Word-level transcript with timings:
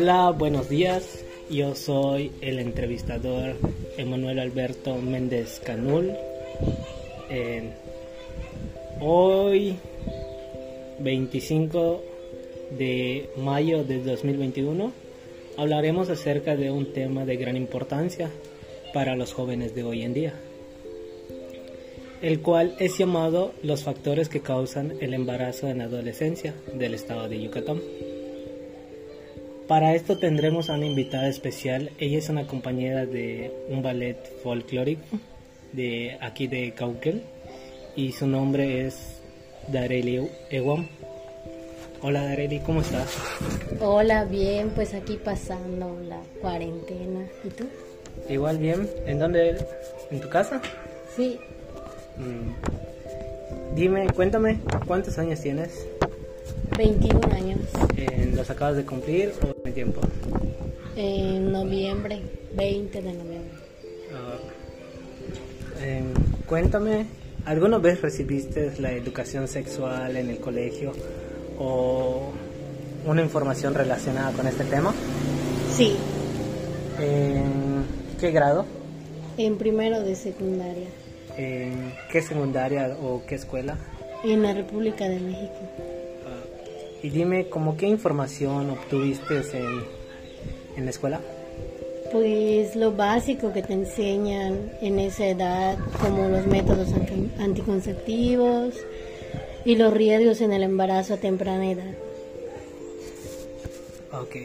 Hola, 0.00 0.30
buenos 0.30 0.68
días. 0.68 1.24
Yo 1.50 1.74
soy 1.74 2.30
el 2.40 2.60
entrevistador 2.60 3.56
Emanuel 3.96 4.38
Alberto 4.38 4.94
Méndez 4.94 5.58
Canul. 5.58 6.12
Eh, 7.28 7.72
hoy, 9.00 9.74
25 11.00 12.00
de 12.78 13.28
mayo 13.38 13.82
de 13.82 14.00
2021, 14.04 14.92
hablaremos 15.56 16.10
acerca 16.10 16.54
de 16.54 16.70
un 16.70 16.92
tema 16.92 17.24
de 17.24 17.36
gran 17.36 17.56
importancia 17.56 18.30
para 18.94 19.16
los 19.16 19.32
jóvenes 19.32 19.74
de 19.74 19.82
hoy 19.82 20.02
en 20.02 20.14
día, 20.14 20.34
el 22.22 22.40
cual 22.40 22.76
es 22.78 22.96
llamado 22.96 23.52
los 23.64 23.82
factores 23.82 24.28
que 24.28 24.42
causan 24.42 24.92
el 25.00 25.12
embarazo 25.12 25.66
en 25.66 25.80
adolescencia 25.80 26.54
del 26.72 26.94
estado 26.94 27.28
de 27.28 27.42
Yucatán. 27.42 27.80
Para 29.68 29.94
esto 29.94 30.16
tendremos 30.16 30.70
a 30.70 30.74
una 30.74 30.86
invitada 30.86 31.28
especial. 31.28 31.90
Ella 31.98 32.16
es 32.16 32.30
una 32.30 32.46
compañera 32.46 33.04
de 33.04 33.52
un 33.68 33.82
ballet 33.82 34.16
folclórico 34.42 35.18
de 35.74 36.16
aquí 36.22 36.46
de 36.46 36.72
Cauquel 36.72 37.22
y 37.94 38.12
su 38.12 38.26
nombre 38.26 38.86
es 38.86 39.20
Dareli 39.70 40.26
Ewam. 40.48 40.88
Hola 42.00 42.24
Dareli, 42.24 42.60
¿cómo 42.60 42.80
estás? 42.80 43.14
Hola, 43.78 44.24
bien, 44.24 44.70
pues 44.70 44.94
aquí 44.94 45.18
pasando 45.22 46.00
la 46.08 46.22
cuarentena. 46.40 47.26
¿Y 47.44 47.50
tú? 47.50 47.64
Igual 48.30 48.56
bien. 48.56 48.88
¿En 49.04 49.18
dónde? 49.18 49.58
¿En 50.10 50.20
tu 50.20 50.30
casa? 50.30 50.62
Sí. 51.14 51.38
Mm. 52.16 53.74
Dime, 53.76 54.06
cuéntame, 54.14 54.60
¿cuántos 54.86 55.18
años 55.18 55.42
tienes? 55.42 55.86
21 56.78 57.20
años. 57.34 57.60
Eh, 57.96 58.32
¿Los 58.34 58.48
acabas 58.48 58.76
de 58.76 58.84
cumplir 58.84 59.32
o 59.42 59.57
tiempo? 59.78 60.00
En 60.96 61.52
noviembre, 61.52 62.20
20 62.56 63.00
de 63.00 63.12
noviembre. 63.12 63.52
Eh, 65.80 66.02
cuéntame, 66.48 67.06
¿alguna 67.44 67.78
vez 67.78 68.02
recibiste 68.02 68.72
la 68.80 68.90
educación 68.90 69.46
sexual 69.46 70.16
en 70.16 70.30
el 70.30 70.38
colegio 70.40 70.90
o 71.60 72.32
una 73.06 73.22
información 73.22 73.72
relacionada 73.74 74.32
con 74.32 74.48
este 74.48 74.64
tema? 74.64 74.92
Sí, 75.72 75.94
¿En 76.98 77.84
qué 78.20 78.32
grado? 78.32 78.64
en 79.36 79.56
primero 79.58 80.02
de 80.02 80.16
secundaria, 80.16 80.88
¿En 81.36 81.92
qué 82.10 82.20
secundaria 82.20 82.96
o 83.00 83.22
qué 83.28 83.36
escuela? 83.36 83.78
en 84.24 84.42
la 84.42 84.52
República 84.54 85.08
de 85.08 85.20
México. 85.20 85.54
Y 87.02 87.10
dime, 87.10 87.48
¿cómo 87.48 87.76
qué 87.76 87.86
información 87.86 88.70
obtuviste 88.70 89.36
en, 89.54 89.84
en 90.76 90.84
la 90.84 90.90
escuela? 90.90 91.20
Pues 92.10 92.74
lo 92.74 92.92
básico 92.92 93.52
que 93.52 93.62
te 93.62 93.74
enseñan 93.74 94.72
en 94.80 94.98
esa 94.98 95.26
edad, 95.26 95.76
como 96.00 96.28
los 96.28 96.46
métodos 96.46 96.92
anti- 96.92 97.30
anticonceptivos 97.38 98.74
y 99.64 99.76
los 99.76 99.92
riesgos 99.92 100.40
en 100.40 100.52
el 100.52 100.62
embarazo 100.62 101.14
a 101.14 101.16
temprana 101.18 101.70
edad. 101.70 101.94
Ok. 104.12 104.36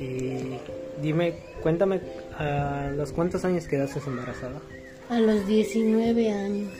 Y 0.00 0.58
dime, 1.02 1.34
cuéntame, 1.62 2.00
¿a 2.38 2.90
los 2.94 3.12
cuántos 3.12 3.44
años 3.44 3.66
quedaste 3.66 4.00
embarazada? 4.06 4.60
A 5.08 5.18
los 5.20 5.46
19 5.46 6.30
años 6.32 6.72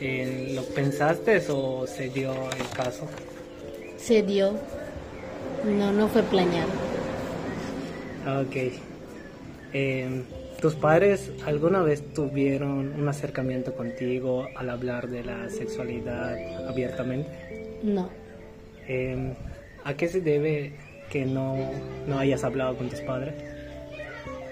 Eh, 0.00 0.52
¿Lo 0.54 0.62
pensaste 0.74 1.40
o 1.50 1.86
se 1.86 2.08
dio 2.10 2.32
el 2.32 2.68
caso? 2.76 3.06
Se 3.98 4.22
dio, 4.22 4.52
no, 5.64 5.92
no 5.92 6.08
fue 6.08 6.22
planeado. 6.22 6.70
Ok. 8.40 8.72
Em, 9.72 10.24
¿Tus 10.60 10.74
padres 10.74 11.30
alguna 11.46 11.82
vez 11.82 12.02
tuvieron 12.14 12.92
un 13.00 13.08
acercamiento 13.08 13.74
contigo 13.74 14.48
al 14.56 14.70
hablar 14.70 15.08
de 15.08 15.22
la 15.22 15.50
sexualidad 15.50 16.36
abiertamente? 16.66 17.78
No. 17.82 18.08
Em, 18.88 19.34
¿A 19.84 19.94
qué 19.94 20.08
se 20.08 20.20
debe 20.20 20.72
que 21.10 21.24
no, 21.24 21.56
no 22.08 22.18
hayas 22.18 22.42
hablado 22.42 22.76
con 22.76 22.88
tus 22.88 23.00
padres? 23.00 23.34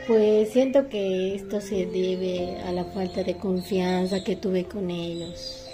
Pues 0.07 0.51
siento 0.51 0.89
que 0.89 1.34
esto 1.34 1.61
se 1.61 1.87
debe 1.87 2.61
a 2.61 2.71
la 2.71 2.84
falta 2.84 3.25
de 3.25 3.37
confianza 3.37 4.23
que 4.23 4.37
tuve 4.37 4.65
con 4.65 4.89
ellos. 4.91 5.66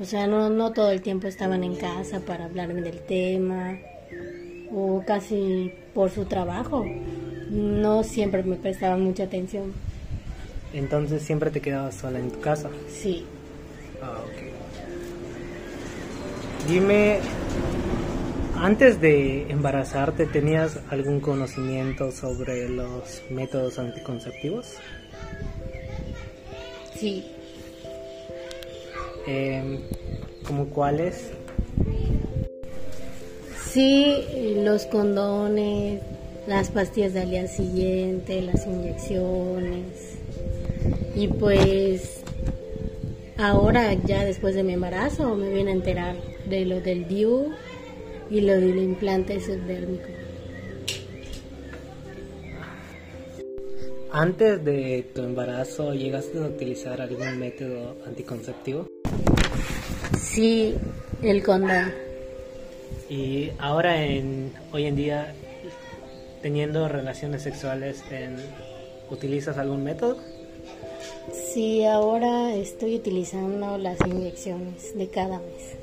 O 0.00 0.04
sea, 0.04 0.26
no, 0.26 0.48
no 0.50 0.72
todo 0.72 0.90
el 0.90 1.02
tiempo 1.02 1.26
estaban 1.28 1.62
en 1.64 1.76
casa 1.76 2.20
para 2.20 2.46
hablarme 2.46 2.82
del 2.82 3.00
tema 3.00 3.78
o 4.74 5.02
casi 5.06 5.70
por 5.94 6.10
su 6.10 6.24
trabajo. 6.24 6.86
No 7.50 8.02
siempre 8.02 8.42
me 8.42 8.56
prestaban 8.56 9.02
mucha 9.02 9.24
atención. 9.24 9.72
Entonces 10.72 11.22
siempre 11.22 11.50
te 11.50 11.60
quedabas 11.60 11.94
sola 11.96 12.18
en 12.18 12.30
tu 12.30 12.40
casa. 12.40 12.70
Sí, 12.88 13.24
Ah, 14.00 14.18
ok. 14.24 14.42
Dime, 16.68 17.20
antes 18.56 19.00
de 19.00 19.50
embarazarte, 19.50 20.26
¿tenías 20.26 20.80
algún 20.90 21.20
conocimiento 21.20 22.10
sobre 22.10 22.68
los 22.68 23.22
métodos 23.30 23.78
anticonceptivos? 23.78 24.74
sí. 26.94 27.26
¿Como 30.46 30.66
cuáles? 30.70 31.30
Sí, 33.72 34.16
los 34.56 34.84
condones, 34.86 36.02
las 36.46 36.70
pastillas 36.70 37.14
del 37.14 37.30
día 37.30 37.46
siguiente, 37.46 38.42
las 38.42 38.66
inyecciones. 38.66 40.18
Y 41.14 41.28
pues 41.28 42.22
ahora 43.38 43.94
ya 43.94 44.24
después 44.24 44.54
de 44.54 44.62
mi 44.62 44.74
embarazo 44.74 45.34
me 45.36 45.50
vine 45.50 45.70
a 45.70 45.74
enterar 45.74 46.16
de 46.48 46.66
lo 46.66 46.80
del 46.80 47.06
DIU 47.06 47.52
y 48.30 48.40
lo 48.40 48.54
del 48.54 48.78
implante 48.78 49.40
subdérmico. 49.40 50.08
¿Antes 54.10 54.62
de 54.62 55.06
tu 55.14 55.22
embarazo 55.22 55.94
llegaste 55.94 56.38
a 56.38 56.42
utilizar 56.42 57.00
algún 57.00 57.38
método 57.38 57.96
anticonceptivo? 58.04 58.86
Sí, 60.32 60.74
el 61.22 61.42
condón. 61.42 61.92
Y 63.10 63.50
ahora, 63.58 64.02
en, 64.02 64.52
hoy 64.72 64.86
en 64.86 64.96
día, 64.96 65.34
teniendo 66.40 66.88
relaciones 66.88 67.42
sexuales, 67.42 68.02
en- 68.10 68.36
¿utilizas 69.10 69.58
algún 69.58 69.84
método? 69.84 70.16
Sí, 71.32 71.84
ahora 71.84 72.54
estoy 72.54 72.96
utilizando 72.96 73.76
las 73.76 73.98
inyecciones 74.06 74.96
de 74.96 75.08
cada 75.08 75.38
mes. 75.38 75.76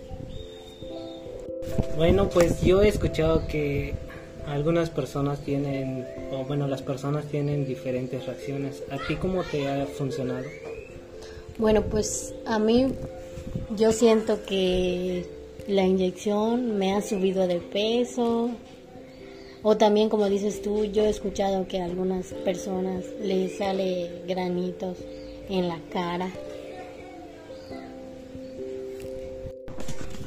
Bueno, 1.96 2.30
pues 2.30 2.62
yo 2.62 2.82
he 2.82 2.88
escuchado 2.88 3.46
que 3.48 3.94
algunas 4.48 4.90
personas 4.90 5.40
tienen, 5.42 6.08
o 6.32 6.44
bueno, 6.46 6.68
las 6.68 6.82
personas 6.82 7.26
tienen 7.26 7.68
diferentes 7.68 8.26
reacciones. 8.26 8.82
¿A 8.90 8.98
ti 9.08 9.16
cómo 9.16 9.44
te 9.44 9.68
ha 9.70 9.86
funcionado? 9.86 10.46
Bueno, 11.60 11.84
pues 11.84 12.34
a 12.46 12.58
mí 12.58 12.88
yo 13.76 13.92
siento 13.92 14.44
que 14.46 15.26
la 15.68 15.84
inyección 15.84 16.78
me 16.78 16.94
ha 16.94 17.02
subido 17.02 17.48
de 17.48 17.60
peso. 17.60 18.50
O 19.62 19.78
también, 19.78 20.10
como 20.10 20.30
dices 20.30 20.62
tú, 20.62 20.86
yo 20.86 21.04
he 21.04 21.10
escuchado 21.10 21.68
que 21.68 21.82
a 21.82 21.86
algunas 21.86 22.28
personas 22.46 23.06
les 23.22 23.58
sale 23.58 24.24
granitos 24.28 24.98
en 25.50 25.68
la 25.68 25.80
cara. 25.92 26.30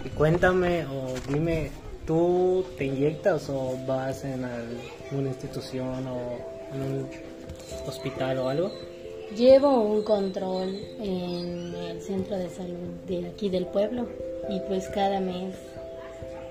Y 0.05 0.09
cuéntame 0.11 0.85
o 0.85 1.15
dime, 1.33 1.71
¿tú 2.07 2.65
te 2.77 2.85
inyectas 2.85 3.49
o 3.49 3.77
vas 3.87 4.25
en 4.25 4.45
alguna 4.45 5.29
institución 5.29 6.07
o 6.07 6.75
en 6.75 6.83
un 6.83 7.09
hospital 7.87 8.39
o 8.39 8.49
algo? 8.49 8.92
Llevo 9.37 9.81
un 9.81 10.03
control 10.03 10.79
en 11.01 11.75
el 11.75 12.03
centro 12.03 12.37
de 12.37 12.51
salud 12.51 12.89
de 13.07 13.29
aquí 13.29 13.49
del 13.49 13.67
pueblo 13.67 14.07
y 14.51 14.61
pues 14.61 14.89
cada 14.89 15.21
mes 15.21 15.55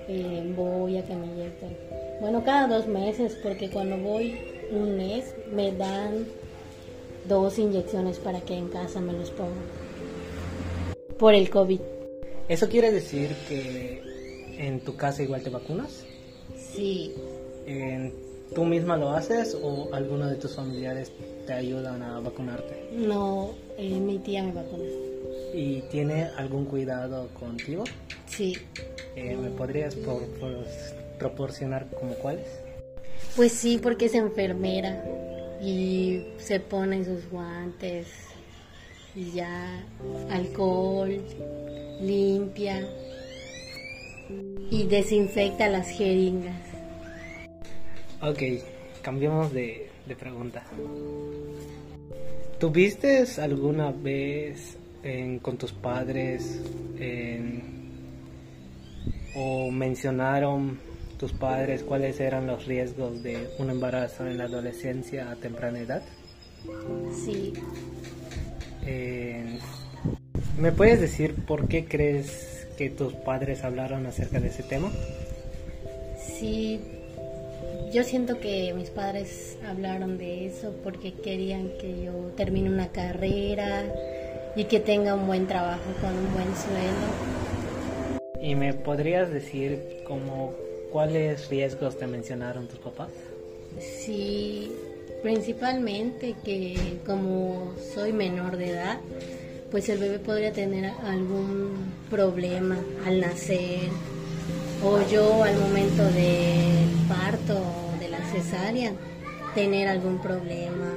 eh, 0.08 0.52
voy 0.56 0.98
a 0.98 1.06
que 1.06 1.16
me 1.16 1.28
inyecten. 1.28 1.78
Bueno, 2.20 2.44
cada 2.44 2.68
dos 2.68 2.88
meses 2.88 3.38
porque 3.44 3.70
cuando 3.70 3.98
voy 3.98 4.36
un 4.72 4.98
mes 4.98 5.36
me 5.54 5.72
dan 5.72 6.26
dos 7.28 7.60
inyecciones 7.60 8.18
para 8.18 8.42
que 8.42 8.56
en 8.56 8.70
casa 8.70 9.00
me 9.00 9.14
los 9.14 9.30
pongan. 9.30 9.54
Por 11.20 11.36
el 11.36 11.52
COVID. 11.52 11.82
¿Eso 12.48 12.68
quiere 12.68 12.92
decir 12.92 13.30
que 13.48 14.02
en 14.58 14.80
tu 14.80 14.96
casa 14.96 15.22
igual 15.22 15.44
te 15.44 15.52
vacunas? 15.52 16.04
Sí, 16.58 17.14
¿Tú 18.56 18.66
misma 18.66 18.98
lo 18.98 19.12
haces 19.12 19.58
o 19.62 19.94
alguno 19.94 20.28
de 20.28 20.36
tus 20.36 20.56
familiares 20.56 21.12
te 21.46 21.54
ayudan 21.54 22.02
a 22.04 22.20
vacunarte? 22.20 22.90
no, 22.94 23.52
eh, 23.78 23.90
mi 24.00 24.20
tía 24.20 24.44
me 24.44 24.52
vacuna. 24.52 24.84
¿Y 25.54 25.82
tiene 25.92 26.24
algún 26.38 26.66
cuidado 26.66 27.28
contigo? 27.40 27.84
Sí, 28.28 28.58
Eh, 29.16 29.36
¿Me 29.36 29.50
podrías 29.50 29.94
por- 29.96 30.26
por- 30.40 30.66
proporcionar 31.20 31.88
como 31.90 32.14
cuáles? 32.16 32.48
Pues 33.36 33.52
sí, 33.52 33.78
porque 33.78 34.06
es 34.06 34.14
enfermera 34.16 35.04
y 35.62 36.26
se 36.38 36.62
pone 36.62 37.04
sus 37.04 37.30
guantes 37.30 38.08
y 39.14 39.32
ya 39.32 39.84
alcohol, 40.30 41.22
limpia 42.02 42.88
y 44.70 44.88
desinfecta 44.88 45.68
las 45.68 45.90
jeringas. 45.90 46.56
Ok, 48.22 48.40
cambiemos 49.02 49.52
de, 49.52 49.90
pregunta. 50.16 50.64
¿Tuviste 52.60 53.26
alguna 53.40 53.92
vez 53.92 54.78
con 55.42 55.58
tus 55.58 55.72
padres 55.72 56.62
o 59.36 59.72
mencionaron 59.72 60.80
tus 61.18 61.34
padres 61.34 61.84
cuáles 61.84 62.20
eran 62.20 62.48
los 62.48 62.66
riesgos 62.66 63.24
de 63.24 63.48
un 63.60 63.70
embarazo 63.70 64.28
en 64.28 64.38
la 64.38 64.46
adolescencia 64.46 65.32
a 65.32 65.36
temprana 65.36 65.80
edad? 65.80 66.04
Sí. 67.26 67.54
¿Me 70.60 70.72
puedes 70.72 71.00
decir 71.02 71.34
por 71.46 71.68
qué 71.68 71.86
crees 71.86 72.68
que 72.78 72.90
tus 72.90 73.14
padres 73.14 73.64
hablaron 73.64 74.06
acerca 74.06 74.40
de 74.40 74.48
ese 74.50 74.64
tema? 74.64 74.92
Sí, 76.40 76.80
yo 77.92 78.04
siento 78.04 78.40
que 78.40 78.74
mis 78.74 78.90
padres 78.90 79.58
hablaron 79.68 80.18
de 80.18 80.46
eso 80.46 80.74
porque 80.84 81.14
querían 81.14 81.72
que 81.80 82.04
yo 82.04 82.14
termine 82.38 82.70
una 82.70 82.88
carrera 82.88 83.84
y 84.56 84.64
que 84.66 84.80
tenga 84.80 85.14
un 85.14 85.28
buen 85.28 85.46
trabajo 85.46 85.84
con 86.00 86.12
un 86.12 86.34
buen 86.34 86.56
sueldo. 86.56 88.22
¿Y 88.42 88.56
me 88.56 88.74
podrías 88.74 89.30
decir 89.30 90.04
como 90.08 90.54
cuáles 90.92 91.50
riesgos 91.50 91.98
te 91.98 92.08
mencionaron 92.08 92.68
tus 92.68 92.80
papás? 92.80 93.10
Sí, 93.80 94.72
principalmente 95.22 96.36
que 96.44 97.00
como 97.06 97.74
soy 97.94 98.14
menor 98.14 98.58
de 98.58 98.70
edad, 98.70 99.00
pues 99.70 99.90
el 99.90 100.00
bebé 100.00 100.20
podría 100.20 100.54
tener 100.54 100.92
algún 101.04 101.92
problema 102.10 102.78
al 103.06 103.20
nacer 103.20 103.90
o 104.84 105.00
yo 105.10 105.44
al 105.44 105.58
momento 105.58 106.04
del 106.04 106.90
parto 107.08 107.81
cesárea 108.32 108.94
tener 109.54 109.88
algún 109.88 110.20
problema 110.20 110.94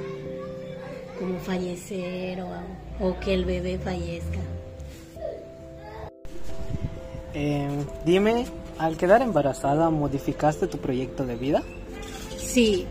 como 1.19 1.39
fallecer 1.39 2.41
o, 2.99 3.19
que 3.19 3.33
el 3.33 3.45
bebé 3.45 3.77
fallezca. 3.77 4.39
Eh, 7.33 7.67
dime, 8.05 8.45
al 8.77 8.97
quedar 8.97 9.21
embarazada, 9.21 9.89
¿modificaste 9.89 10.67
tu 10.67 10.77
proyecto 10.77 11.25
de 11.25 11.35
vida? 11.35 11.63
Sí. 12.37 12.85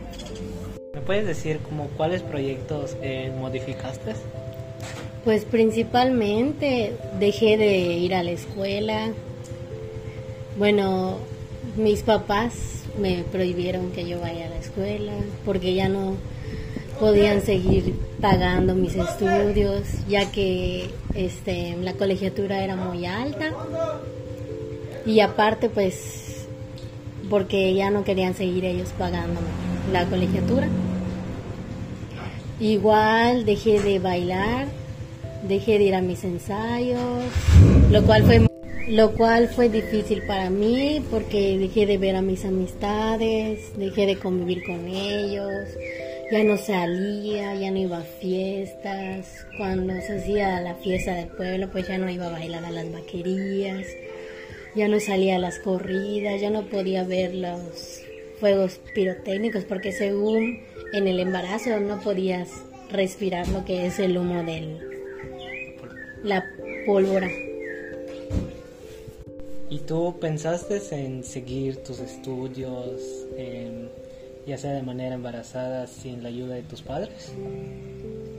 ¿Me 0.93 1.01
puedes 1.01 1.27
decir 1.27 1.59
como 1.59 1.89
cuáles 1.97 2.23
proyectos 2.23 2.97
eh, 3.03 3.33
modificaste? 3.39 4.15
Pues 5.25 5.45
principalmente 5.45 6.95
dejé 7.19 7.57
de 7.57 7.77
ir 7.79 8.15
a 8.15 8.23
la 8.23 8.33
escuela. 8.33 9.13
Bueno, 10.59 11.17
mis 11.77 12.03
papás 12.03 12.84
me 12.99 13.25
prohibieron 13.25 13.91
que 13.91 14.07
yo 14.07 14.21
vaya 14.21 14.47
a 14.47 14.51
la 14.51 14.59
escuela 14.59 15.13
porque 15.45 15.75
ya 15.75 15.89
no 15.89 16.17
podían 16.99 17.43
seguir 17.43 17.95
pagando 18.21 18.75
mis 18.75 18.95
estudios, 18.95 19.83
ya 20.09 20.31
que 20.31 20.91
este, 21.15 21.77
la 21.77 21.95
colegiatura 21.95 22.63
era 22.63 22.77
muy 22.77 23.07
alta. 23.07 23.53
Y 25.07 25.21
aparte, 25.21 25.69
pues, 25.69 26.47
porque 27.29 27.75
ya 27.75 27.91
no 27.91 28.05
querían 28.05 28.35
seguir 28.35 28.65
ellos 28.65 28.91
pagando 28.99 29.41
la 29.93 30.07
colegiatura. 30.07 30.69
Igual 32.61 33.45
dejé 33.45 33.81
de 33.81 33.99
bailar, 33.99 34.69
dejé 35.47 35.79
de 35.79 35.85
ir 35.85 35.95
a 35.95 36.01
mis 36.01 36.25
ensayos, 36.25 37.25
lo 37.91 38.03
cual 38.05 38.23
fue 38.23 38.47
lo 38.89 39.13
cual 39.13 39.49
fue 39.49 39.69
difícil 39.69 40.23
para 40.27 40.51
mí 40.51 41.03
porque 41.11 41.57
dejé 41.59 41.87
de 41.87 41.99
ver 41.99 42.17
a 42.17 42.23
mis 42.23 42.45
amistades, 42.45 43.77
dejé 43.79 44.07
de 44.07 44.19
convivir 44.19 44.63
con 44.65 44.87
ellos, 44.87 45.69
ya 46.31 46.45
no 46.45 46.57
salía, 46.57 47.55
ya 47.55 47.71
no 47.71 47.79
iba 47.79 47.99
a 47.99 48.03
fiestas. 48.03 49.47
Cuando 49.57 49.95
se 50.03 50.19
hacía 50.19 50.61
la 50.61 50.75
fiesta 50.75 51.15
del 51.15 51.29
pueblo, 51.29 51.71
pues 51.71 51.89
ya 51.89 51.97
no 51.99 52.11
iba 52.11 52.27
a 52.27 52.31
bailar 52.31 52.65
a 52.65 52.71
las 52.71 52.93
vaquerías, 52.93 53.87
ya 54.75 54.89
no 54.89 55.01
salía 55.01 55.37
a 55.37 55.39
las 55.39 55.59
corridas, 55.59 56.41
ya 56.41 56.51
no 56.51 56.67
podía 56.67 57.05
ver 57.05 57.35
los 57.35 58.03
fuegos 58.39 58.81
pirotécnicos 58.95 59.65
porque 59.65 59.93
según 59.93 60.61
en 60.93 61.09
el 61.09 61.21
embarazo 61.21 61.81
no 61.81 62.01
podías 62.01 62.51
respirar 62.91 63.49
lo 63.49 63.65
que 63.65 63.87
es 63.87 63.99
el 63.99 64.19
humo 64.19 64.43
de 64.43 64.79
la 66.23 66.45
pólvora. 66.85 67.29
¿Y 69.71 69.79
tú 69.79 70.17
pensaste 70.21 70.81
en 70.93 71.25
seguir 71.25 71.83
tus 71.83 72.01
estudios? 72.01 73.01
En 73.37 73.89
ya 74.47 74.59
sea 74.59 74.73
de 74.73 74.83
manera 74.83 75.15
embarazada, 75.15 75.87
sin 75.87 76.23
la 76.23 76.29
ayuda 76.29 76.55
de 76.55 76.63
tus 76.63 76.83
padres? 76.83 77.33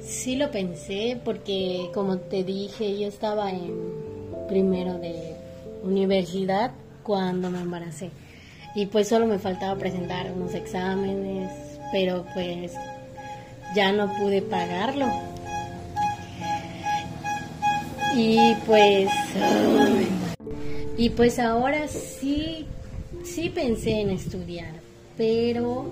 Sí 0.01 0.35
lo 0.35 0.51
pensé 0.51 1.19
porque, 1.23 1.89
como 1.93 2.17
te 2.17 2.43
dije, 2.43 2.97
yo 2.99 3.07
estaba 3.07 3.49
en 3.49 3.73
primero 4.47 4.99
de 4.99 5.35
universidad 5.83 6.71
cuando 7.03 7.49
me 7.49 7.59
embaracé. 7.59 8.11
Y 8.75 8.85
pues 8.87 9.07
solo 9.07 9.25
me 9.25 9.39
faltaba 9.39 9.77
presentar 9.79 10.31
unos 10.31 10.53
exámenes, 10.53 11.51
pero 11.91 12.25
pues 12.33 12.73
ya 13.75 13.91
no 13.91 14.13
pude 14.17 14.41
pagarlo. 14.41 15.07
Y 18.15 18.53
pues... 18.65 19.09
Y 20.97 21.09
pues 21.09 21.39
ahora 21.39 21.87
sí, 21.87 22.65
sí 23.23 23.49
pensé 23.49 24.01
en 24.01 24.11
estudiar, 24.11 24.73
pero 25.17 25.85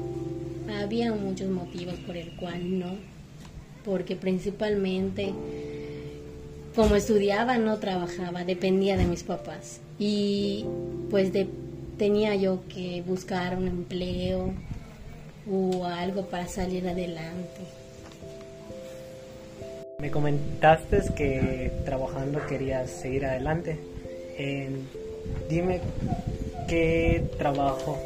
había 0.81 1.13
muchos 1.13 1.49
motivos 1.49 1.95
por 2.07 2.15
el 2.15 2.31
cual 2.37 2.79
no, 2.79 2.95
porque 3.83 4.15
principalmente 4.15 5.33
como 6.75 6.95
estudiaba 6.95 7.57
no 7.57 7.77
trabajaba, 7.79 8.43
dependía 8.45 8.97
de 8.97 9.05
mis 9.05 9.23
papás 9.23 9.79
y 9.99 10.65
pues 11.09 11.31
tenía 11.97 12.35
yo 12.35 12.61
que 12.67 13.03
buscar 13.05 13.57
un 13.57 13.67
empleo 13.67 14.53
o 15.51 15.85
algo 15.85 16.25
para 16.27 16.47
salir 16.47 16.87
adelante. 16.87 17.61
Me 19.99 20.09
comentaste 20.09 21.01
que 21.15 21.71
trabajando 21.85 22.45
querías 22.47 22.89
seguir 22.89 23.25
adelante. 23.25 23.92
Dime 25.49 25.81
qué 26.67 27.23
trabajo 27.37 27.97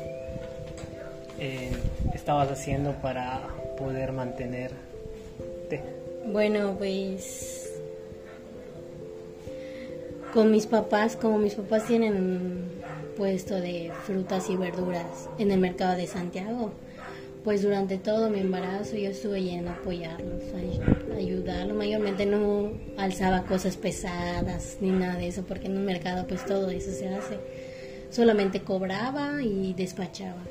eh, 1.39 1.71
estabas 2.13 2.51
haciendo 2.51 2.93
para 2.93 3.41
poder 3.77 4.11
mantenerte? 4.11 5.81
Bueno, 6.25 6.75
pues 6.77 7.79
con 10.33 10.51
mis 10.51 10.67
papás, 10.67 11.15
como 11.15 11.37
mis 11.37 11.55
papás 11.55 11.85
tienen 11.85 12.15
un 12.15 12.69
puesto 13.15 13.55
de 13.55 13.91
frutas 14.03 14.49
y 14.49 14.55
verduras 14.55 15.29
en 15.37 15.51
el 15.51 15.59
mercado 15.59 15.95
de 15.95 16.07
Santiago, 16.07 16.71
pues 17.47 17.61
durante 17.61 17.97
todo 17.97 18.29
mi 18.29 18.41
embarazo 18.41 18.97
yo 18.97 19.09
estuve 19.09 19.41
yendo 19.41 19.69
a 19.69 19.75
apoyarlos, 19.75 20.43
a 21.13 21.15
ayudarlos. 21.15 21.77
Mayormente 21.77 22.25
no 22.25 22.73
alzaba 22.97 23.43
cosas 23.43 23.77
pesadas 23.77 24.79
ni 24.81 24.89
nada 24.89 25.15
de 25.15 25.29
eso, 25.29 25.43
porque 25.47 25.67
en 25.67 25.77
un 25.77 25.85
mercado 25.85 26.27
pues 26.27 26.45
todo 26.45 26.69
eso 26.69 26.91
se 26.91 27.07
hace. 27.07 27.37
Solamente 28.09 28.63
cobraba 28.63 29.41
y 29.41 29.73
despachaba 29.73 30.41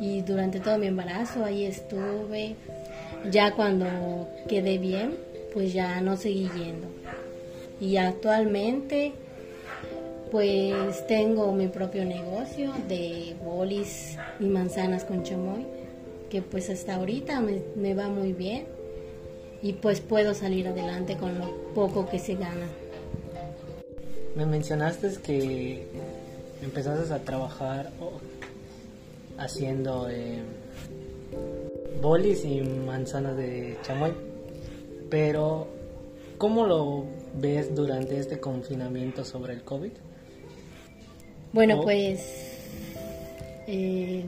y 0.00 0.22
durante 0.22 0.58
todo 0.58 0.78
mi 0.78 0.88
embarazo 0.88 1.44
ahí 1.44 1.64
estuve. 1.64 2.56
Ya 3.30 3.54
cuando 3.54 4.28
quedé 4.48 4.78
bien, 4.78 5.14
pues 5.54 5.72
ya 5.72 6.00
no 6.00 6.16
seguí 6.16 6.50
yendo. 6.56 6.88
Y 7.80 7.98
actualmente 7.98 9.12
pues 10.32 11.06
tengo 11.06 11.52
mi 11.52 11.68
propio 11.68 12.06
negocio 12.06 12.72
de 12.88 13.36
bolis 13.44 14.16
y 14.40 14.46
manzanas 14.46 15.04
con 15.04 15.22
chamoy, 15.22 15.66
que 16.30 16.40
pues 16.40 16.70
hasta 16.70 16.94
ahorita 16.94 17.42
me, 17.76 17.94
va 17.94 18.08
muy 18.08 18.32
bien 18.32 18.64
y 19.60 19.74
pues 19.74 20.00
puedo 20.00 20.32
salir 20.32 20.66
adelante 20.66 21.18
con 21.18 21.38
lo 21.38 21.54
poco 21.74 22.08
que 22.08 22.18
se 22.18 22.36
gana. 22.36 22.66
Me 24.34 24.46
mencionaste 24.46 25.10
que 25.22 25.86
empezaste 26.62 27.12
a 27.12 27.18
trabajar 27.18 27.90
haciendo 29.36 30.08
eh, 30.08 30.38
bolis 32.00 32.42
y 32.46 32.62
manzanas 32.62 33.36
de 33.36 33.76
chamoy. 33.82 34.14
Pero, 35.10 35.66
¿cómo 36.38 36.64
lo 36.64 37.04
ves 37.34 37.74
durante 37.74 38.18
este 38.18 38.40
confinamiento 38.40 39.26
sobre 39.26 39.52
el 39.52 39.62
COVID? 39.62 39.92
Bueno, 41.52 41.82
pues 41.82 42.20
eh, 43.66 44.24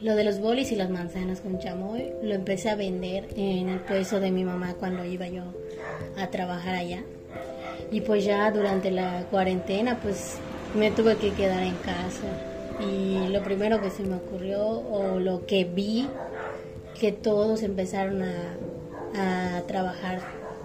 lo 0.00 0.14
de 0.14 0.22
los 0.22 0.40
bolis 0.40 0.70
y 0.70 0.76
las 0.76 0.88
manzanas 0.88 1.40
con 1.40 1.58
chamoy 1.58 2.12
lo 2.22 2.32
empecé 2.32 2.70
a 2.70 2.76
vender 2.76 3.26
en 3.34 3.68
el 3.68 3.80
puesto 3.80 4.20
de 4.20 4.30
mi 4.30 4.44
mamá 4.44 4.74
cuando 4.74 5.04
iba 5.04 5.26
yo 5.26 5.42
a 6.16 6.28
trabajar 6.28 6.76
allá. 6.76 7.02
Y 7.90 8.02
pues 8.02 8.24
ya 8.24 8.48
durante 8.52 8.92
la 8.92 9.26
cuarentena 9.32 9.98
pues 10.00 10.36
me 10.76 10.92
tuve 10.92 11.16
que 11.16 11.32
quedar 11.32 11.64
en 11.64 11.74
casa. 11.74 12.28
Y 12.88 13.28
lo 13.28 13.42
primero 13.42 13.80
que 13.80 13.90
se 13.90 14.04
me 14.04 14.14
ocurrió 14.14 14.64
o 14.64 15.18
lo 15.18 15.44
que 15.44 15.64
vi, 15.64 16.06
que 17.00 17.10
todos 17.10 17.64
empezaron 17.64 18.22
a, 18.22 19.56
a 19.56 19.62
trabajar 19.62 20.20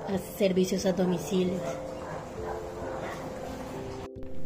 a 0.08 0.20
servicios 0.38 0.86
a 0.86 0.94
domicilio. 0.94 1.60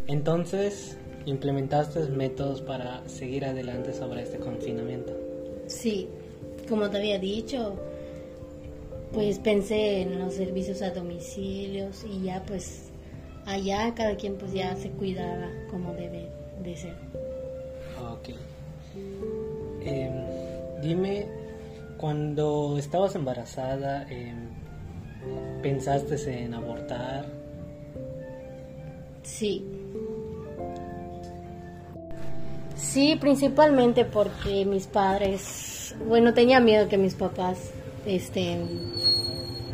Entonces, 0.08 0.98
implementaste 1.26 2.00
métodos 2.10 2.62
para 2.62 3.08
seguir 3.08 3.46
adelante 3.46 3.94
sobre 3.94 4.22
este 4.22 4.38
confinamiento. 4.38 5.14
Sí, 5.68 6.08
como 6.70 6.90
te 6.90 6.98
había 6.98 7.18
dicho, 7.18 7.76
pues 9.14 9.40
pensé 9.40 10.02
en 10.02 10.20
los 10.20 10.36
servicios 10.36 10.82
a 10.82 10.92
domicilios 10.92 12.06
y 12.08 12.26
ya 12.26 12.44
pues 12.46 12.92
allá 13.46 13.94
cada 13.96 14.16
quien 14.16 14.36
pues 14.36 14.54
ya 14.54 14.76
se 14.76 14.90
cuidaba 14.90 15.50
como 15.72 15.94
debe 15.94 16.28
de 16.64 16.76
ser. 16.76 16.96
Ok. 18.12 18.30
Em, 19.84 20.14
dime, 20.82 21.28
cuando 21.98 22.78
estabas 22.78 23.16
embarazada, 23.16 24.06
em, 24.10 24.50
¿pensaste 25.62 26.44
en 26.44 26.54
abortar? 26.54 27.26
Sí, 29.24 29.66
Sí, 32.86 33.18
principalmente 33.20 34.06
porque 34.06 34.64
mis 34.64 34.88
padres, 34.88 35.96
bueno, 36.08 36.34
tenía 36.34 36.60
miedo 36.60 36.88
que 36.88 36.98
mis 36.98 37.16
papás 37.16 37.72
este, 38.06 38.58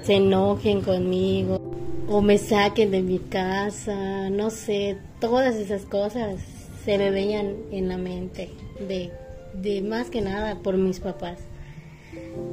se 0.02 0.16
enojen 0.16 0.82
conmigo 0.82 1.60
o 2.08 2.22
me 2.22 2.38
saquen 2.38 2.90
de 2.90 3.02
mi 3.02 3.20
casa, 3.20 4.30
no 4.30 4.50
sé, 4.50 4.98
todas 5.20 5.56
esas 5.56 5.84
cosas 5.84 6.40
se 6.84 6.98
me 6.98 7.12
veían 7.12 7.58
en 7.72 7.90
la 7.90 7.98
mente, 7.98 8.50
de, 8.88 9.12
de 9.54 9.82
más 9.82 10.10
que 10.10 10.22
nada 10.22 10.60
por 10.60 10.78
mis 10.78 11.00
papás. 11.00 11.38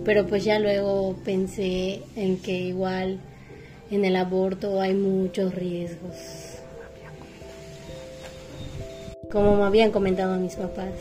Pero 0.04 0.26
pues 0.26 0.44
ya 0.44 0.58
luego 0.58 1.16
pensé 1.24 2.02
en 2.14 2.36
que 2.36 2.52
igual 2.52 3.20
en 3.90 4.04
el 4.04 4.16
aborto 4.16 4.80
hay 4.80 4.92
muchos 4.92 5.54
riesgos 5.54 6.47
como 9.30 9.56
me 9.56 9.64
habían 9.64 9.90
comentado 9.90 10.36
mis 10.38 10.56
papás. 10.56 10.92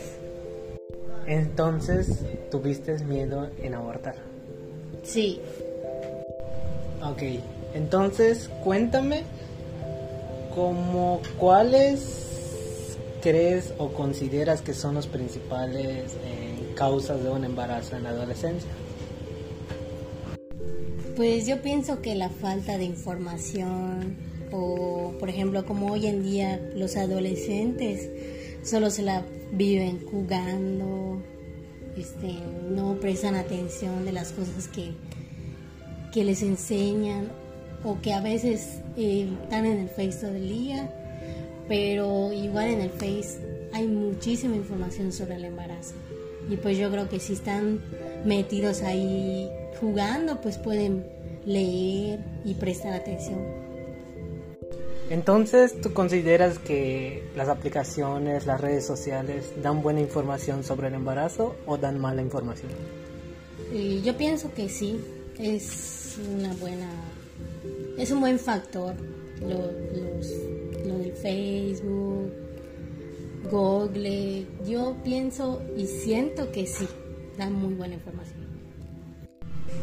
Entonces, 1.26 2.24
¿tuviste 2.50 2.98
miedo 3.00 3.50
en 3.62 3.74
abortar? 3.74 4.16
Sí. 5.04 5.42
Ok, 7.04 7.22
entonces 7.74 8.50
cuéntame 8.64 9.24
como 10.56 11.22
cuáles 11.38 12.98
crees 13.22 13.74
o 13.78 13.90
consideras 13.90 14.62
que 14.62 14.74
son 14.74 14.96
los 14.96 15.08
principales 15.08 16.16
eh, 16.24 16.74
causas 16.76 17.22
de 17.24 17.30
un 17.30 17.44
embarazo 17.44 17.96
en 17.96 18.04
la 18.04 18.10
adolescencia. 18.10 18.70
Pues 21.16 21.48
yo 21.48 21.62
pienso 21.62 22.02
que 22.02 22.16
la 22.16 22.30
falta 22.30 22.78
de 22.78 22.86
información, 22.86 24.16
o 24.52 25.14
por 25.20 25.30
ejemplo 25.30 25.66
como 25.66 25.92
hoy 25.92 26.08
en 26.08 26.24
día 26.24 26.60
los 26.76 26.96
adolescentes 26.96 28.10
solo 28.64 28.90
se 28.90 29.02
la 29.02 29.24
viven 29.52 30.06
jugando, 30.06 31.22
este, 31.98 32.34
no 32.70 32.96
prestan 33.00 33.36
atención 33.36 34.06
de 34.06 34.12
las 34.12 34.32
cosas 34.32 34.68
que, 34.68 34.92
que 36.14 36.24
les 36.24 36.42
enseñan 36.42 37.30
o 37.84 38.00
que 38.02 38.14
a 38.14 38.22
veces 38.22 38.80
eh, 38.98 39.30
están 39.44 39.66
en 39.66 39.80
el 39.80 39.90
Face 39.90 40.20
todo 40.20 40.36
el 40.36 40.50
día, 40.50 40.90
pero 41.68 42.34
igual 42.34 42.68
en 42.68 42.82
el 42.82 42.90
Face 42.90 43.40
hay 43.74 43.88
muchísima 43.88 44.56
información 44.56 45.12
sobre 45.12 45.36
el 45.36 45.46
embarazo. 45.46 45.96
Y 46.50 46.58
pues 46.58 46.78
yo 46.78 46.90
creo 46.90 47.10
que 47.10 47.20
si 47.20 47.34
están 47.34 47.82
metidos 48.26 48.82
ahí 48.82 49.50
jugando, 49.80 50.40
pues 50.42 50.58
pueden 50.58 51.06
leer 51.46 52.20
y 52.46 52.54
prestar 52.54 52.94
atención. 52.94 53.67
Entonces, 55.10 55.80
¿tú 55.80 55.94
consideras 55.94 56.60
que 56.60 57.24
las 57.36 57.48
aplicaciones, 57.48 58.46
las 58.46 58.60
redes 58.60 58.86
sociales 58.86 59.54
dan 59.64 59.82
buena 59.82 60.02
información 60.02 60.64
sobre 60.64 60.90
el 60.90 60.96
embarazo 60.96 61.56
o 61.66 61.78
dan 61.78 62.00
mala 62.00 62.22
información? 62.22 62.72
yo 64.04 64.16
pienso 64.16 64.54
que 64.54 64.70
sí, 64.70 65.00
es 65.38 66.18
una 66.38 66.54
buena, 66.54 66.90
es 67.98 68.12
un 68.12 68.22
buen 68.22 68.40
factor 68.40 68.96
lo, 69.42 69.72
lo 70.86 70.98
del 71.00 71.14
Facebook, 71.14 72.32
Google. 73.52 74.46
Yo 74.66 74.96
pienso 75.04 75.62
y 75.76 75.86
siento 75.86 76.52
que 76.52 76.66
sí, 76.66 76.88
dan 77.38 77.54
muy 77.54 77.74
buena 77.74 77.96
información. 77.96 78.48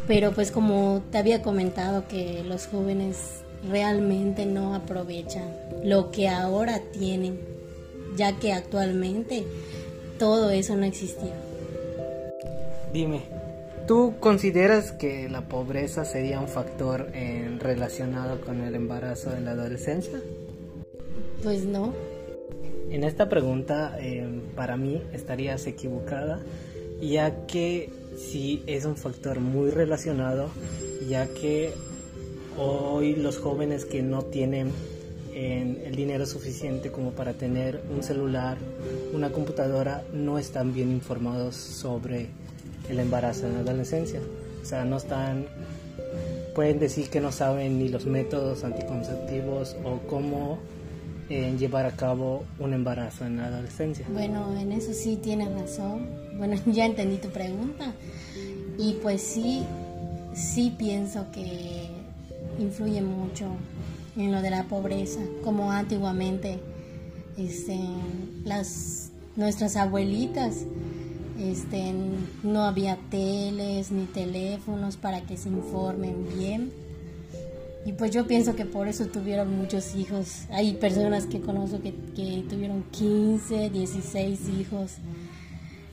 Pero 0.07 0.31
pues 0.33 0.51
como 0.51 1.03
te 1.11 1.17
había 1.17 1.41
comentado 1.41 2.07
que 2.07 2.43
los 2.43 2.67
jóvenes 2.67 3.44
realmente 3.69 4.45
no 4.45 4.75
aprovechan 4.75 5.43
lo 5.83 6.11
que 6.11 6.27
ahora 6.27 6.81
tienen, 6.91 7.39
ya 8.17 8.37
que 8.39 8.53
actualmente 8.53 9.43
todo 10.17 10.49
eso 10.49 10.75
no 10.75 10.85
existía. 10.85 11.33
Dime, 12.93 13.23
¿tú 13.87 14.13
consideras 14.19 14.91
que 14.91 15.27
la 15.29 15.41
pobreza 15.49 16.05
sería 16.05 16.39
un 16.39 16.47
factor 16.47 17.09
en, 17.13 17.59
relacionado 17.59 18.39
con 18.41 18.61
el 18.61 18.75
embarazo 18.75 19.35
en 19.35 19.45
la 19.45 19.51
adolescencia? 19.51 20.21
Pues 21.43 21.65
no. 21.65 21.93
En 22.89 23.03
esta 23.03 23.27
pregunta, 23.27 23.97
em, 23.99 24.41
para 24.55 24.77
mí, 24.77 25.01
estarías 25.11 25.67
equivocada, 25.67 26.39
ya 27.01 27.45
que 27.47 27.89
sí 28.15 28.63
es 28.67 28.85
un 28.85 28.95
factor 28.95 29.39
muy 29.39 29.71
relacionado, 29.71 30.49
ya 31.09 31.27
que 31.27 31.73
Hoy 32.57 33.15
los 33.15 33.37
jóvenes 33.37 33.85
que 33.85 34.01
no 34.01 34.23
tienen 34.23 34.71
el 35.35 35.95
dinero 35.95 36.25
suficiente 36.25 36.91
como 36.91 37.11
para 37.11 37.33
tener 37.33 37.83
un 37.93 38.03
celular, 38.03 38.57
una 39.13 39.31
computadora, 39.31 40.03
no 40.13 40.39
están 40.39 40.73
bien 40.73 40.91
informados 40.91 41.55
sobre 41.55 42.27
el 42.89 42.99
embarazo 42.99 43.47
en 43.47 43.55
la 43.55 43.59
adolescencia. 43.59 44.21
O 44.61 44.65
sea, 44.65 44.85
no 44.85 44.97
están, 44.97 45.45
pueden 46.53 46.79
decir 46.79 47.09
que 47.09 47.19
no 47.19 47.31
saben 47.31 47.79
ni 47.79 47.89
los 47.89 48.05
métodos 48.05 48.63
anticonceptivos 48.63 49.75
o 49.83 49.99
cómo 50.07 50.59
eh, 51.29 51.53
llevar 51.59 51.85
a 51.85 51.91
cabo 51.91 52.45
un 52.59 52.73
embarazo 52.73 53.25
en 53.25 53.37
la 53.37 53.47
adolescencia. 53.47 54.05
Bueno, 54.09 54.57
en 54.57 54.71
eso 54.71 54.93
sí 54.93 55.17
tienes 55.17 55.51
razón. 55.51 56.07
Bueno, 56.37 56.55
ya 56.65 56.85
entendí 56.85 57.17
tu 57.17 57.29
pregunta. 57.29 57.93
Y 58.77 58.93
pues 59.01 59.21
sí, 59.21 59.63
sí 60.33 60.73
pienso 60.77 61.25
que 61.31 61.84
influye 62.59 63.01
mucho 63.01 63.47
en 64.15 64.31
lo 64.31 64.41
de 64.41 64.49
la 64.49 64.63
pobreza, 64.63 65.19
como 65.43 65.71
antiguamente 65.71 66.59
este, 67.37 67.79
las, 68.43 69.09
nuestras 69.35 69.75
abuelitas 69.75 70.65
este, 71.39 71.93
no 72.43 72.63
había 72.63 72.97
teles 73.09 73.91
ni 73.91 74.05
teléfonos 74.05 74.95
para 74.95 75.21
que 75.21 75.37
se 75.37 75.49
informen 75.49 76.27
bien. 76.37 76.71
Y 77.85 77.91
pues 77.91 78.11
yo 78.11 78.25
pienso 78.25 78.55
que 78.55 78.65
por 78.65 78.87
eso 78.87 79.05
tuvieron 79.07 79.55
muchos 79.55 79.93
hijos. 79.95 80.45
Hay 80.49 80.73
personas 80.73 81.27
que 81.27 81.39
conozco 81.39 81.81
que, 81.81 81.93
que 82.15 82.43
tuvieron 82.49 82.83
15, 82.91 83.69
16 83.69 84.39
hijos. 84.59 84.93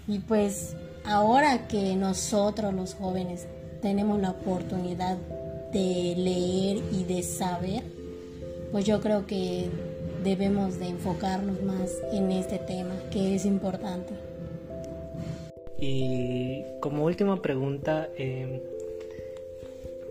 Y 0.09 0.21
pues 0.21 0.75
ahora 1.05 1.69
que 1.69 1.95
nosotros 1.97 2.73
los 2.73 2.95
jóvenes 2.95 3.47
tenemos 3.83 4.21
la 4.21 4.31
oportunidad 4.31 5.19
de 5.73 6.15
leer 6.17 6.83
y 6.93 7.05
de 7.05 7.23
saber, 7.23 7.83
pues 8.71 8.85
yo 8.85 9.01
creo 9.01 9.27
que 9.27 9.67
debemos 10.23 10.79
de 10.79 10.89
enfocarnos 10.89 11.63
más 11.63 11.91
en 12.13 12.31
este 12.31 12.59
tema, 12.59 12.95
que 13.11 13.35
es 13.35 13.45
importante. 13.45 14.13
Y 15.79 16.63
como 16.81 17.05
última 17.05 17.43
pregunta, 17.43 18.09
em, 18.17 18.61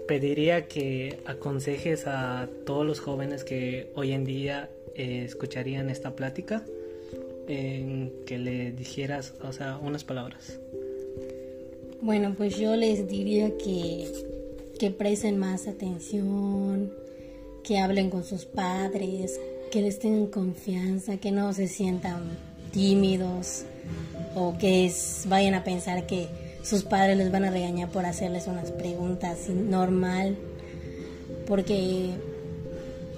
pediría 0.08 0.68
que 0.68 1.20
aconsejes 1.26 2.08
a 2.08 2.50
todos 2.66 2.86
los 2.86 3.00
jóvenes 3.00 3.44
que 3.44 3.90
hoy 3.96 4.12
en 4.12 4.26
día 4.26 4.70
eh, 4.96 5.24
escucharían 5.26 5.90
esta 5.90 6.16
plática, 6.16 6.64
que 7.48 8.38
le 8.38 8.72
dijeras, 8.72 9.34
o 9.44 9.52
sea, 9.52 9.78
unas 9.78 10.06
palabras. 10.06 10.58
Bueno, 12.02 12.34
pues 12.38 12.58
yo 12.58 12.76
les 12.76 13.08
diría 13.08 13.58
que 13.58 14.08
que 14.82 14.90
presten 14.90 15.38
más 15.38 15.68
atención, 15.68 16.92
que 17.64 17.78
hablen 17.78 18.10
con 18.10 18.24
sus 18.24 18.46
padres, 18.46 19.40
que 19.70 19.80
les 19.80 20.00
tengan 20.00 20.26
confianza, 20.26 21.18
que 21.18 21.30
no 21.30 21.54
se 21.54 21.68
sientan 21.68 22.24
tímidos 22.72 23.62
o 24.34 24.58
que 24.58 24.92
vayan 25.28 25.54
a 25.54 25.64
pensar 25.64 26.08
que 26.08 26.30
sus 26.64 26.82
padres 26.82 27.16
les 27.16 27.32
van 27.32 27.44
a 27.44 27.52
regañar 27.52 27.92
por 27.92 28.08
hacerles 28.08 28.48
unas 28.48 28.72
preguntas 28.72 29.50
normal, 29.50 30.36
porque 31.46 32.16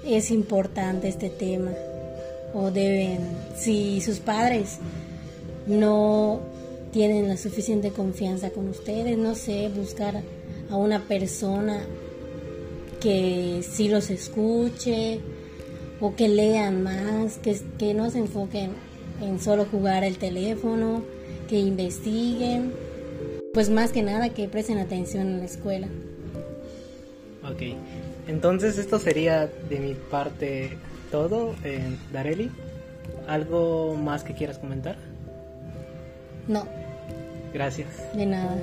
es 0.06 0.32
importante 0.32 1.08
este 1.08 1.30
tema. 1.30 1.72
O 2.54 2.72
deben, 2.72 3.20
si 3.56 4.02
sus 4.02 4.20
padres 4.20 4.80
no 5.66 6.42
tienen 6.92 7.30
la 7.30 7.38
suficiente 7.38 7.92
confianza 7.92 8.50
con 8.50 8.68
ustedes, 8.68 9.18
no 9.18 9.34
sé, 9.34 9.70
buscar 9.70 10.22
a 10.70 10.76
una 10.76 11.00
persona 11.02 11.82
que 13.00 13.62
sí 13.64 13.90
los 13.90 14.10
escuche 14.10 15.20
o 16.00 16.16
que 16.16 16.28
lean 16.28 16.84
más, 16.84 17.38
que, 17.38 17.60
que 17.78 17.94
no 17.94 18.10
se 18.10 18.20
enfoquen 18.20 18.72
en 19.22 19.40
solo 19.40 19.66
jugar 19.66 20.04
el 20.04 20.18
teléfono, 20.18 21.04
que 21.50 21.60
investiguen, 21.60 22.74
pues 23.54 23.70
más 23.70 23.92
que 23.92 24.02
nada 24.02 24.30
que 24.30 24.48
presten 24.48 24.80
atención 24.80 25.28
en 25.28 25.40
la 25.40 25.46
escuela. 25.46 25.88
Ok, 27.44 27.62
entonces 28.28 28.78
esto 28.78 29.00
sería 29.00 29.48
de 29.70 29.80
mi 29.80 29.94
parte 29.94 30.78
todo, 31.12 31.56
eh, 31.64 31.96
Dareli. 32.12 32.50
¿Algo 33.28 33.96
más 33.96 34.24
que 34.24 34.34
quieras 34.34 34.58
comentar? 34.58 34.96
No. 36.48 36.66
Gracias. 37.54 37.88
De 38.16 38.26
nada. 38.26 38.58